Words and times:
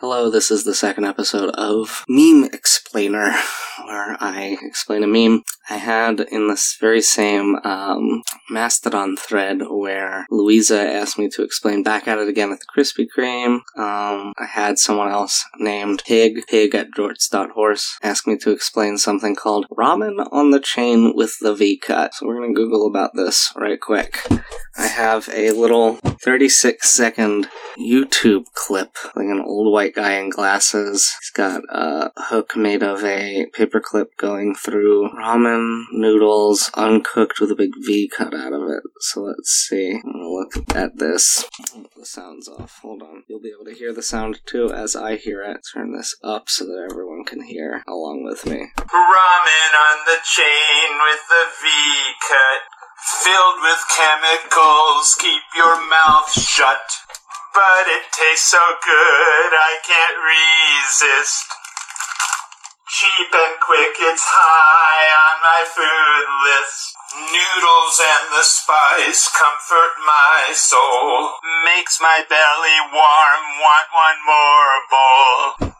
Hello, 0.00 0.30
this 0.30 0.52
is 0.52 0.62
the 0.62 0.76
second 0.76 1.06
episode 1.06 1.50
of 1.56 2.04
Meme 2.08 2.44
Explainer, 2.52 3.32
where 3.84 4.16
I 4.20 4.56
explain 4.62 5.02
a 5.02 5.08
meme. 5.08 5.42
I 5.70 5.76
had 5.76 6.20
in 6.20 6.48
this 6.48 6.76
very 6.80 7.02
same 7.02 7.56
um, 7.56 8.22
Mastodon 8.48 9.16
thread 9.16 9.60
where 9.68 10.26
Louisa 10.30 10.80
asked 10.80 11.18
me 11.18 11.28
to 11.30 11.42
explain 11.42 11.82
back 11.82 12.08
at 12.08 12.18
it 12.18 12.28
again 12.28 12.48
with 12.48 12.60
the 12.60 12.66
Krispy 12.66 13.06
Kreme. 13.06 13.60
Um, 13.76 14.32
I 14.38 14.46
had 14.46 14.78
someone 14.78 15.10
else 15.10 15.44
named 15.58 16.02
Pig, 16.06 16.46
pig 16.48 16.74
at 16.74 16.92
jorts.horse, 16.92 17.98
ask 18.02 18.26
me 18.26 18.38
to 18.38 18.50
explain 18.50 18.96
something 18.96 19.34
called 19.34 19.66
ramen 19.70 20.26
on 20.32 20.50
the 20.52 20.60
chain 20.60 21.12
with 21.14 21.36
the 21.40 21.54
V 21.54 21.76
cut. 21.76 22.14
So 22.14 22.26
we're 22.26 22.38
going 22.38 22.54
to 22.54 22.60
Google 22.60 22.86
about 22.86 23.14
this 23.14 23.52
right 23.54 23.80
quick. 23.80 24.18
I 24.78 24.86
have 24.86 25.28
a 25.32 25.50
little 25.50 25.96
36 26.22 26.88
second 26.88 27.48
YouTube 27.78 28.44
clip, 28.54 28.96
like 29.16 29.26
an 29.26 29.42
old 29.44 29.72
white 29.72 29.94
guy 29.94 30.14
in 30.14 30.30
glasses. 30.30 31.12
He's 31.20 31.30
got 31.30 31.62
a 31.68 32.10
hook 32.16 32.56
made 32.56 32.82
of 32.82 33.04
a 33.04 33.46
paperclip 33.54 34.16
going 34.16 34.54
through 34.54 35.10
ramen 35.10 35.57
noodles, 35.92 36.70
uncooked 36.74 37.40
with 37.40 37.50
a 37.50 37.54
big 37.54 37.72
V 37.80 38.08
cut 38.08 38.34
out 38.34 38.52
of 38.52 38.62
it. 38.68 38.82
So 39.00 39.22
let's 39.22 39.50
see. 39.50 40.00
I'm 40.04 40.12
gonna 40.12 40.28
look 40.28 40.52
at 40.74 40.98
this. 40.98 41.44
The 41.96 42.06
sound's 42.06 42.48
off. 42.48 42.78
Hold 42.82 43.02
on. 43.02 43.24
You'll 43.28 43.40
be 43.40 43.52
able 43.54 43.64
to 43.64 43.76
hear 43.76 43.92
the 43.92 44.02
sound 44.02 44.40
too 44.46 44.72
as 44.72 44.94
I 44.96 45.16
hear 45.16 45.42
it. 45.42 45.60
Turn 45.72 45.92
this 45.96 46.16
up 46.22 46.48
so 46.48 46.64
that 46.64 46.88
everyone 46.90 47.24
can 47.24 47.42
hear 47.42 47.82
along 47.86 48.24
with 48.24 48.46
me. 48.46 48.70
Ramen 48.76 49.72
on 49.74 49.98
the 50.06 50.18
chain 50.24 50.98
with 51.02 51.22
the 51.28 51.44
V 51.62 51.68
cut. 52.28 52.62
Filled 53.22 53.62
with 53.62 53.78
chemicals, 53.94 55.16
keep 55.20 55.42
your 55.56 55.78
mouth 55.88 56.30
shut. 56.32 56.82
But 57.54 57.86
it 57.86 58.02
tastes 58.12 58.50
so 58.50 58.58
good, 58.84 59.50
I 59.54 59.78
can't 59.86 60.18
resist. 60.18 61.46
Cheap 62.88 63.28
and 63.36 63.60
quick, 63.60 64.00
it's 64.00 64.24
high 64.24 65.08
on 65.12 65.36
my 65.44 65.60
food 65.68 66.24
list. 66.48 66.96
Noodles 67.20 68.00
and 68.00 68.32
the 68.32 68.40
spice 68.40 69.28
comfort 69.36 69.92
my 70.08 70.56
soul. 70.56 71.36
Makes 71.68 72.00
my 72.00 72.24
belly 72.24 72.80
warm, 72.88 73.42
want 73.60 73.88
one 73.92 74.20
more 74.24 74.72
bowl. 74.88 75.77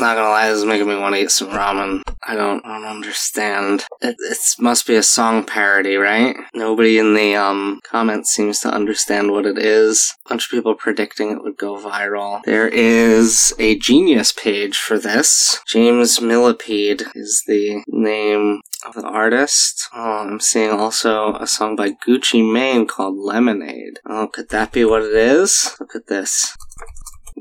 Not 0.00 0.16
gonna 0.16 0.28
lie, 0.28 0.48
this 0.48 0.58
is 0.58 0.64
making 0.64 0.88
me 0.88 0.96
want 0.96 1.14
to 1.14 1.22
eat 1.22 1.30
some 1.30 1.48
ramen. 1.48 2.02
I 2.26 2.34
don't, 2.34 2.64
I 2.64 2.78
don't 2.78 2.88
understand. 2.88 3.84
It, 4.00 4.16
it 4.18 4.38
must 4.58 4.86
be 4.86 4.96
a 4.96 5.02
song 5.02 5.44
parody, 5.44 5.96
right? 5.96 6.36
Nobody 6.54 6.98
in 6.98 7.14
the 7.14 7.36
um 7.36 7.80
comments 7.84 8.30
seems 8.30 8.60
to 8.60 8.68
understand 8.68 9.30
what 9.30 9.46
it 9.46 9.58
is. 9.58 10.14
A 10.26 10.30
bunch 10.30 10.46
of 10.46 10.50
people 10.50 10.74
predicting 10.74 11.30
it 11.30 11.42
would 11.42 11.56
go 11.56 11.76
viral. 11.76 12.42
There 12.44 12.68
is 12.68 13.54
a 13.58 13.78
genius 13.78 14.32
page 14.32 14.78
for 14.78 14.98
this. 14.98 15.60
James 15.66 16.20
Millipede 16.20 17.04
is 17.14 17.44
the 17.46 17.82
name 17.86 18.62
of 18.84 18.94
the 18.94 19.06
artist. 19.06 19.88
Oh, 19.94 20.28
I'm 20.28 20.40
seeing 20.40 20.70
also 20.70 21.34
a 21.34 21.46
song 21.46 21.76
by 21.76 21.90
Gucci 21.90 22.44
Mane 22.50 22.86
called 22.86 23.16
Lemonade. 23.16 24.00
Oh, 24.06 24.26
could 24.26 24.48
that 24.50 24.72
be 24.72 24.84
what 24.84 25.02
it 25.02 25.14
is? 25.14 25.76
Look 25.80 25.94
at 25.94 26.06
this. 26.06 26.56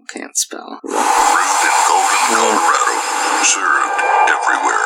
Can't 0.10 0.36
spell. 0.36 0.80
Brewed 2.34 2.42
in 2.42 2.50
Golden, 2.50 2.66
Colorado. 2.66 3.45
Served 3.45 4.02
everywhere. 4.26 4.86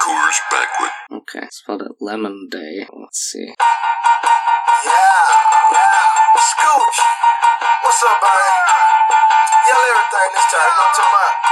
Coors 0.00 0.38
Banquet. 0.50 0.92
Okay, 1.12 1.46
spelled 1.50 1.82
it 1.82 1.92
Lemon 2.00 2.48
Day. 2.50 2.86
Let's 2.88 3.18
see. 3.28 3.44
Yeah, 4.84 5.24
yeah. 5.72 6.04
Scooch. 6.40 6.98
What's 7.84 8.02
up, 8.04 8.16
man? 8.24 8.52
Yellow 9.68 9.84
everything 9.84 10.30
this 10.32 10.48
time, 10.48 10.64
you 10.64 10.72
know 10.72 10.80
what 10.80 10.88
I'm 10.88 10.96
talking 10.96 11.12
about? 11.12 11.47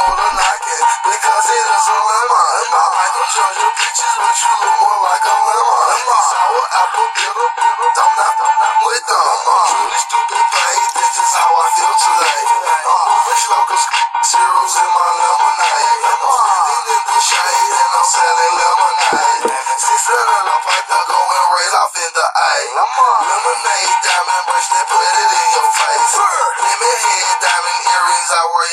More 0.00 0.16
than 0.16 0.36
I 0.40 0.54
can 0.64 0.82
Because 1.04 1.46
it 1.52 1.66
is 1.76 1.86
a 1.92 1.98
lemon 2.08 2.46
I 2.72 2.84
like 2.88 3.12
them 3.16 3.28
Georgia 3.36 3.68
peaches 3.76 4.14
But 4.16 4.36
you 4.40 4.52
look 4.64 4.78
more 4.80 5.00
like 5.04 5.24
a 5.28 5.59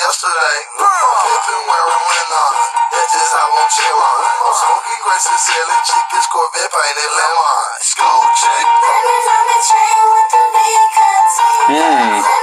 yesterday. 0.08 0.58
I'm 0.80 1.20
pimping 1.20 1.64
wearing 1.68 2.04
linen 2.08 2.54
That's 2.96 3.12
just 3.12 3.32
how 3.36 3.44
I'm 3.44 3.68
chillin' 3.76 4.24
I'm 4.24 4.56
smoking 4.56 5.00
grapes 5.04 5.28
and 5.28 5.36
selling 5.36 5.84
chickens 5.84 6.28
Corvette 6.32 6.72
painted 6.72 7.12
lemon 7.12 7.68
School 7.84 8.24
chick 8.40 8.66
Lemons 8.88 9.28
on 9.36 9.44
the 9.52 9.60
train 9.68 10.04
with 10.08 10.30
the 10.32 10.44
V 10.48 10.58
cuts. 10.96 11.36
Hey. 11.68 12.37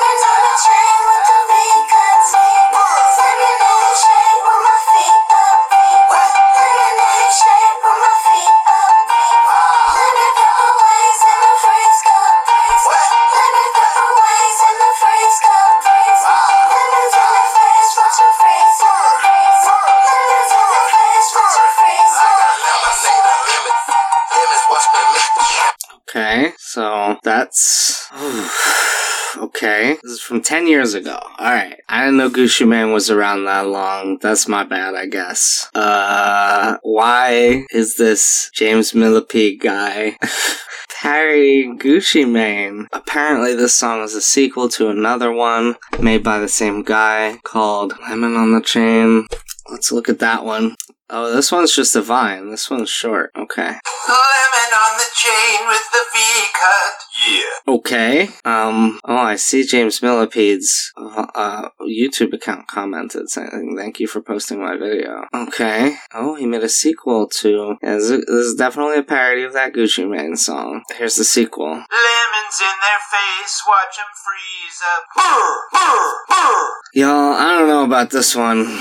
From 30.24 30.40
10 30.40 30.66
years 30.66 30.94
ago. 30.94 31.18
Alright. 31.38 31.80
I 31.86 32.04
didn't 32.04 32.16
know 32.16 32.30
Gucci 32.30 32.66
Mane 32.66 32.92
was 32.92 33.10
around 33.10 33.44
that 33.44 33.66
long. 33.66 34.16
That's 34.22 34.48
my 34.48 34.64
bad, 34.64 34.94
I 34.94 35.04
guess. 35.04 35.68
Uh, 35.74 36.78
why 36.82 37.66
is 37.70 37.96
this 37.96 38.50
James 38.54 38.94
Millipede 38.94 39.60
guy 39.60 40.16
parodying 41.02 41.78
Gucci 41.78 42.28
Mane? 42.28 42.88
Apparently, 42.92 43.54
this 43.54 43.74
song 43.74 44.02
is 44.02 44.14
a 44.14 44.22
sequel 44.22 44.70
to 44.70 44.88
another 44.88 45.30
one 45.30 45.76
made 46.00 46.22
by 46.22 46.38
the 46.38 46.48
same 46.48 46.82
guy 46.82 47.38
called 47.44 47.92
Lemon 48.08 48.34
on 48.34 48.52
the 48.52 48.62
Chain. 48.62 49.26
Let's 49.70 49.92
look 49.92 50.08
at 50.08 50.20
that 50.20 50.44
one. 50.44 50.74
Oh, 51.10 51.34
this 51.34 51.52
one's 51.52 51.74
just 51.74 51.94
a 51.96 52.02
vine. 52.02 52.50
This 52.50 52.70
one's 52.70 52.88
short. 52.88 53.30
Okay. 53.36 53.62
Lemon 53.62 54.70
on 54.72 54.96
the 54.96 55.04
chain 55.14 55.68
with 55.68 55.82
the 55.92 56.04
V 56.12 56.46
cut. 56.54 56.94
Yeah. 57.28 57.74
Okay. 57.74 58.28
Um. 58.44 59.00
Oh, 59.04 59.16
I 59.16 59.36
see 59.36 59.64
James 59.64 60.02
Millipede's 60.02 60.92
uh, 60.96 61.68
YouTube 61.82 62.32
account 62.32 62.68
commented 62.68 63.28
saying, 63.28 63.76
"Thank 63.76 64.00
you 64.00 64.06
for 64.06 64.20
posting 64.20 64.60
my 64.60 64.76
video." 64.76 65.24
Okay. 65.34 65.96
Oh, 66.14 66.36
he 66.36 66.46
made 66.46 66.62
a 66.62 66.68
sequel 66.68 67.28
to. 67.40 67.76
Yeah, 67.82 67.94
this, 67.94 68.10
is, 68.10 68.24
this 68.26 68.46
is 68.46 68.54
definitely 68.54 68.98
a 68.98 69.02
parody 69.02 69.42
of 69.42 69.52
that 69.52 69.72
Gucci 69.74 70.08
Mane 70.08 70.36
song. 70.36 70.82
Here's 70.96 71.16
the 71.16 71.24
sequel. 71.24 71.66
Lemons 71.68 72.60
in 72.60 72.76
their 72.80 73.02
face, 73.10 73.62
Watch 73.68 73.96
them 73.96 74.06
freeze 74.24 74.80
up. 74.96 75.04
Brr, 75.14 75.60
brr, 75.72 76.14
brr. 76.28 76.74
Y'all, 76.94 77.34
I 77.34 77.58
don't 77.58 77.68
know 77.68 77.84
about 77.84 78.10
this 78.10 78.34
one. 78.34 78.80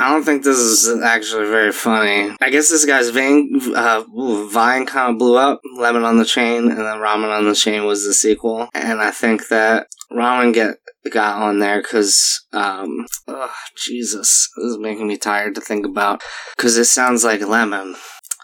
I 0.00 0.08
don't 0.08 0.24
think 0.24 0.42
this 0.42 0.56
is 0.56 1.02
actually 1.02 1.46
very 1.46 1.72
funny. 1.72 2.34
I 2.40 2.48
guess 2.48 2.70
this 2.70 2.86
guy's 2.86 3.10
vein, 3.10 3.60
uh, 3.76 4.02
Vine 4.48 4.86
kind 4.86 5.12
of 5.12 5.18
blew 5.18 5.36
up. 5.36 5.60
Lemon 5.76 6.04
on 6.04 6.16
the 6.16 6.24
Chain, 6.24 6.70
and 6.70 6.78
then 6.78 6.96
Ramen 6.98 7.36
on 7.36 7.46
the 7.46 7.54
Chain 7.54 7.84
was 7.84 8.06
the 8.06 8.14
sequel. 8.14 8.70
And 8.72 9.02
I 9.02 9.10
think 9.10 9.48
that 9.48 9.88
Ramen 10.10 10.54
get 10.54 10.76
got 11.12 11.42
on 11.42 11.58
there 11.58 11.82
because, 11.82 12.46
um, 12.54 13.06
ugh, 13.28 13.50
Jesus, 13.76 14.48
this 14.56 14.64
is 14.64 14.78
making 14.78 15.06
me 15.06 15.18
tired 15.18 15.54
to 15.56 15.60
think 15.60 15.84
about. 15.84 16.22
Because 16.56 16.78
it 16.78 16.86
sounds 16.86 17.22
like 17.22 17.46
lemon. 17.46 17.94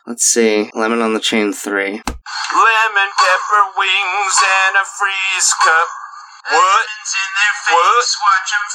Let's 0.06 0.24
see, 0.24 0.70
Lemon 0.74 1.00
on 1.00 1.14
the 1.14 1.20
Chain 1.20 1.54
three. 1.54 1.90
Lemon 1.90 3.10
pepper 3.18 3.64
wings 3.78 4.36
and 4.44 4.76
a 4.76 4.84
freeze 4.84 5.54
cup. 5.64 5.88
What? 6.48 6.86
What? 7.72 8.02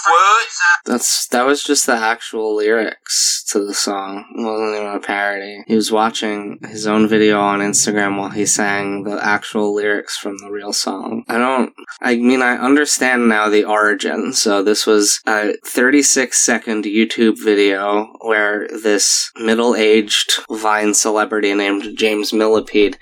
What? 0.05 0.47
That's 0.85 1.27
that 1.27 1.45
was 1.45 1.63
just 1.63 1.85
the 1.85 1.95
actual 1.95 2.55
lyrics 2.55 3.43
to 3.51 3.65
the 3.65 3.73
song. 3.73 4.25
It 4.35 4.41
wasn't 4.43 4.75
even 4.75 4.95
a 4.95 4.99
parody. 4.99 5.63
He 5.67 5.75
was 5.75 5.91
watching 5.91 6.59
his 6.67 6.87
own 6.87 7.07
video 7.07 7.39
on 7.39 7.59
Instagram 7.59 8.17
while 8.17 8.29
he 8.29 8.45
sang 8.45 9.03
the 9.03 9.23
actual 9.23 9.73
lyrics 9.73 10.17
from 10.17 10.37
the 10.39 10.49
real 10.49 10.73
song. 10.73 11.23
I 11.27 11.37
don't 11.37 11.73
I 12.01 12.15
mean 12.17 12.41
I 12.41 12.57
understand 12.57 13.29
now 13.29 13.47
the 13.49 13.63
origin. 13.63 14.33
So 14.33 14.63
this 14.63 14.85
was 14.85 15.21
a 15.25 15.53
36 15.65 16.37
second 16.37 16.85
YouTube 16.85 17.41
video 17.41 18.13
where 18.21 18.67
this 18.67 19.31
middle-aged 19.37 20.31
Vine 20.49 20.93
celebrity 20.93 21.53
named 21.53 21.97
James 21.97 22.33
Millipede 22.33 22.97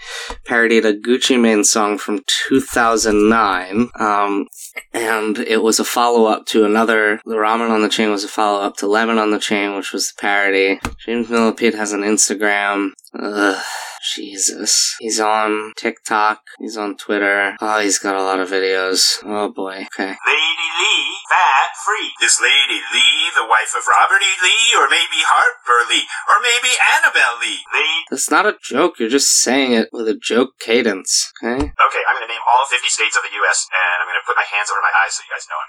parodied 0.45 0.85
a 0.85 0.93
Gucci 0.93 1.39
Mane 1.39 1.63
song 1.63 1.97
from 1.97 2.23
2009. 2.49 3.89
Um, 3.99 4.47
and 4.93 5.37
it 5.37 5.61
was 5.61 5.79
a 5.79 5.85
follow 5.85 6.25
up 6.25 6.45
to 6.47 6.65
another. 6.65 7.21
The 7.25 7.35
Ramen 7.35 7.69
on 7.69 7.81
the 7.81 7.89
Chain 7.89 8.11
was 8.11 8.23
a 8.23 8.27
follow 8.27 8.61
up 8.61 8.77
to 8.77 8.87
Lemon 8.87 9.17
on 9.17 9.31
the 9.31 9.39
Chain, 9.39 9.75
which 9.75 9.93
was 9.93 10.11
the 10.11 10.21
parody. 10.21 10.79
James 11.05 11.29
Millipede 11.29 11.75
has 11.75 11.93
an 11.93 12.01
Instagram. 12.01 12.91
Ugh. 13.17 13.63
Jesus. 14.15 14.95
He's 14.99 15.19
on 15.19 15.73
TikTok. 15.75 16.41
He's 16.57 16.77
on 16.77 16.95
Twitter. 16.95 17.55
Oh, 17.59 17.79
he's 17.79 17.99
got 17.99 18.15
a 18.15 18.23
lot 18.23 18.39
of 18.39 18.49
videos. 18.49 19.19
Oh 19.23 19.51
boy. 19.51 19.87
Okay. 19.91 20.15
Lady 20.15 20.67
Lee, 20.79 21.19
fat 21.27 21.71
free. 21.83 22.11
Is 22.23 22.39
Lady 22.41 22.79
Lee 22.79 23.31
the 23.35 23.43
wife 23.47 23.75
of 23.75 23.83
Robert 23.85 24.23
E. 24.23 24.33
Lee, 24.41 24.71
or 24.79 24.87
maybe 24.87 25.19
Harper 25.27 25.83
Lee, 25.91 26.07
or 26.31 26.39
maybe 26.39 26.71
Annabel 26.97 27.39
Lee? 27.43 27.61
Lee. 27.75 28.07
That's 28.09 28.31
not 28.31 28.47
a 28.47 28.55
joke. 28.63 28.99
You're 28.99 29.11
just 29.11 29.29
saying 29.39 29.73
it 29.73 29.89
with 29.91 30.07
a 30.07 30.15
joke 30.15 30.57
cadence. 30.59 31.31
Okay? 31.43 31.59
Okay, 31.59 32.03
I'm 32.07 32.15
gonna 32.15 32.31
name 32.31 32.43
all 32.47 32.65
50 32.71 32.87
states 32.87 33.19
of 33.19 33.23
the 33.23 33.35
U.S. 33.43 33.67
and 33.69 33.95
I'm 34.01 34.07
gonna 34.07 34.25
put 34.25 34.39
my 34.39 34.47
hands 34.47 34.71
over 34.71 34.81
my 34.81 34.95
eyes 35.05 35.13
so 35.13 35.27
you 35.27 35.31
guys 35.31 35.45
know 35.51 35.59
I'm 35.59 35.68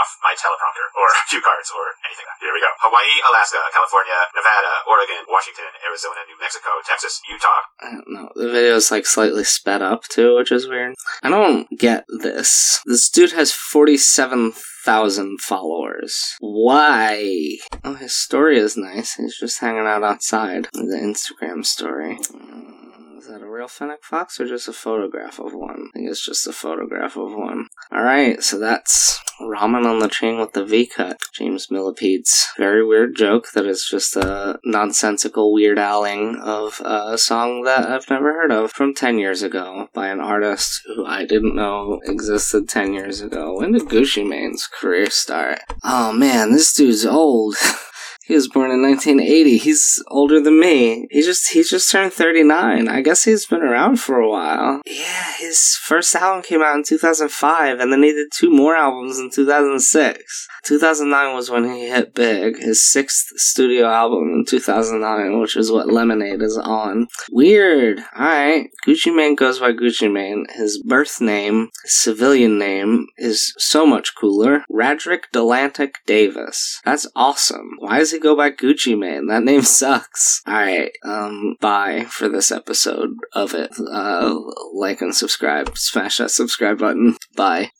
off 0.00 0.10
my 0.24 0.32
teleprompter 0.32 0.88
or 0.96 1.06
cue 1.30 1.44
cards 1.44 1.68
or 1.76 1.84
anything. 2.08 2.24
Here 2.40 2.52
we 2.56 2.64
go. 2.64 2.72
Hawaii, 2.80 3.12
Alaska, 3.28 3.60
California, 3.76 4.16
Nevada, 4.32 4.72
Oregon, 4.88 5.20
Washington, 5.28 5.68
Arizona, 5.84 6.24
New 6.24 6.40
Mexico, 6.40 6.72
Texas, 6.88 7.20
Utah. 7.28 7.60
I 7.84 7.92
don't 7.92 8.08
know. 8.08 8.28
The 8.34 8.48
video's 8.48 8.88
like 8.90 9.04
slightly 9.04 9.44
sped 9.44 9.82
up 9.84 10.04
too, 10.08 10.36
which 10.40 10.50
is 10.50 10.64
weird. 10.68 10.94
I 11.22 11.28
don't 11.28 11.68
get 11.76 12.04
this. 12.08 12.80
This 12.86 13.08
dude 13.12 13.32
has 13.32 13.52
47,000 13.52 15.40
followers. 15.40 16.36
Why? 16.40 17.56
Oh, 17.84 17.94
his 17.94 18.14
story 18.14 18.58
is 18.58 18.76
nice. 18.76 19.14
He's 19.14 19.36
just 19.38 19.60
hanging 19.60 19.86
out 19.86 20.02
outside. 20.02 20.68
The 20.72 20.96
Instagram 21.00 21.64
story. 21.64 22.16
Mm, 22.16 23.18
Is 23.18 23.26
that 23.28 23.42
a 23.42 23.48
real 23.48 23.68
Fennec 23.68 24.02
Fox 24.02 24.40
or 24.40 24.46
just 24.46 24.68
a 24.68 24.72
photograph 24.72 25.38
of 25.38 25.52
one? 25.54 25.88
I 25.94 25.98
think 25.98 26.10
it's 26.10 26.24
just 26.24 26.46
a 26.46 26.52
photograph 26.52 27.16
of 27.16 27.34
one. 27.34 27.66
Alright, 27.92 28.42
so 28.42 28.58
that's 28.58 29.20
Ramen 29.50 29.84
on 29.84 29.98
the 29.98 30.08
Chain 30.08 30.38
with 30.38 30.52
the 30.52 30.64
V 30.64 30.86
cut. 30.86 31.20
James 31.32 31.70
Millipede's 31.70 32.48
very 32.56 32.86
weird 32.86 33.16
joke 33.16 33.48
that 33.54 33.66
is 33.66 33.86
just 33.90 34.16
a 34.16 34.58
nonsensical 34.64 35.52
weird 35.52 35.78
owling 35.78 36.36
of 36.36 36.80
a 36.84 37.18
song 37.18 37.62
that 37.64 37.90
I've 37.90 38.08
never 38.08 38.32
heard 38.32 38.52
of 38.52 38.70
from 38.70 38.94
10 38.94 39.18
years 39.18 39.42
ago 39.42 39.88
by 39.92 40.08
an 40.08 40.20
artist 40.20 40.82
who 40.86 41.04
I 41.04 41.24
didn't 41.24 41.56
know 41.56 42.00
existed 42.04 42.68
10 42.68 42.94
years 42.94 43.20
ago. 43.20 43.58
When 43.58 43.72
did 43.72 43.82
Gucci 43.82 44.26
Mane's 44.26 44.66
career 44.66 45.10
start? 45.10 45.60
Oh 45.82 46.12
man, 46.12 46.52
this 46.52 46.72
dude's 46.72 47.04
old. 47.04 47.56
He 48.30 48.36
was 48.36 48.46
born 48.46 48.70
in 48.70 48.80
1980. 48.80 49.58
He's 49.58 50.00
older 50.06 50.40
than 50.40 50.60
me. 50.60 51.08
He 51.10 51.20
just 51.20 51.50
he 51.50 51.64
just 51.64 51.90
turned 51.90 52.12
39. 52.12 52.86
I 52.86 53.00
guess 53.00 53.24
he's 53.24 53.44
been 53.44 53.60
around 53.60 53.98
for 53.98 54.20
a 54.20 54.30
while. 54.30 54.82
Yeah, 54.86 55.32
his 55.40 55.76
first 55.82 56.14
album 56.14 56.44
came 56.44 56.62
out 56.62 56.76
in 56.76 56.84
2005 56.84 57.80
and 57.80 57.92
then 57.92 58.04
he 58.04 58.12
did 58.12 58.28
two 58.32 58.48
more 58.48 58.76
albums 58.76 59.18
in 59.18 59.30
2006. 59.30 60.48
2009 60.64 61.34
was 61.34 61.50
when 61.50 61.64
he 61.64 61.88
hit 61.88 62.14
big. 62.14 62.58
His 62.58 62.88
sixth 62.88 63.32
studio 63.34 63.88
album 63.88 64.32
in 64.32 64.44
2009, 64.44 65.40
which 65.40 65.56
is 65.56 65.72
what 65.72 65.92
Lemonade 65.92 66.40
is 66.40 66.56
on. 66.56 67.08
Weird. 67.32 67.98
Alright. 68.14 68.68
Gucci 68.86 69.12
Mane 69.12 69.34
goes 69.34 69.58
by 69.58 69.72
Gucci 69.72 70.12
Mane. 70.12 70.46
His 70.54 70.80
birth 70.86 71.20
name, 71.20 71.70
his 71.82 71.98
civilian 71.98 72.60
name, 72.60 73.06
is 73.16 73.52
so 73.58 73.84
much 73.84 74.14
cooler. 74.14 74.62
Radric 74.70 75.22
Delantic 75.32 75.94
Davis. 76.06 76.80
That's 76.84 77.08
awesome. 77.16 77.70
Why 77.78 77.98
does 77.98 78.12
he 78.12 78.19
go 78.20 78.36
by 78.36 78.50
Gucci 78.50 78.98
Mane? 78.98 79.26
That 79.26 79.42
name 79.44 79.62
sucks. 79.80 80.42
Alright. 80.46 80.92
Um, 81.04 81.56
bye 81.60 82.04
for 82.08 82.28
this 82.28 82.50
episode 82.52 83.10
of 83.32 83.54
it. 83.54 83.70
Uh, 83.78 84.34
like 84.74 85.00
and 85.00 85.14
subscribe. 85.14 85.76
Smash 85.76 86.18
that 86.18 86.30
subscribe 86.30 86.78
button. 86.78 87.16
Bye. 87.36 87.70